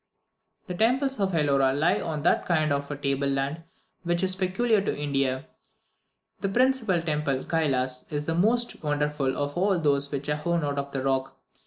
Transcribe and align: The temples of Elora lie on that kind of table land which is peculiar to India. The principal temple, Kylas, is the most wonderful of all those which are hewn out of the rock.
The 0.65 0.73
temples 0.73 1.19
of 1.19 1.31
Elora 1.33 1.77
lie 1.77 2.01
on 2.01 2.23
that 2.23 2.47
kind 2.47 2.73
of 2.73 2.89
table 3.01 3.27
land 3.27 3.61
which 4.01 4.23
is 4.23 4.35
peculiar 4.35 4.81
to 4.81 4.97
India. 4.97 5.45
The 6.39 6.49
principal 6.49 7.03
temple, 7.03 7.43
Kylas, 7.43 8.11
is 8.11 8.25
the 8.25 8.33
most 8.33 8.81
wonderful 8.83 9.37
of 9.37 9.55
all 9.55 9.77
those 9.77 10.11
which 10.11 10.27
are 10.27 10.37
hewn 10.37 10.63
out 10.63 10.79
of 10.79 10.89
the 10.89 11.03
rock. 11.03 11.37